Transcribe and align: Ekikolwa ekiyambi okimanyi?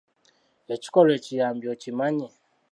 Ekikolwa 0.73 1.13
ekiyambi 1.17 1.65
okimanyi? 1.73 2.27